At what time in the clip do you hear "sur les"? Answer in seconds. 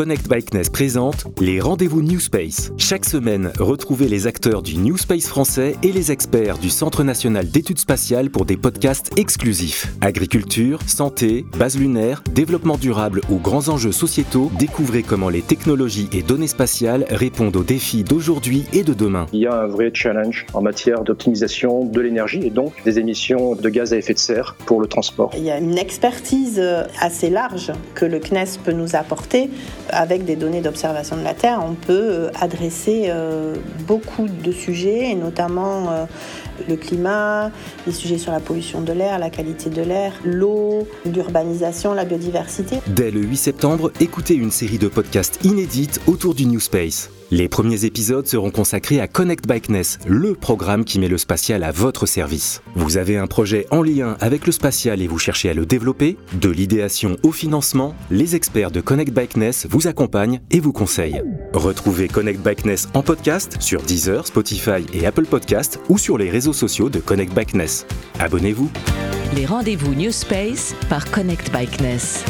65.98-66.30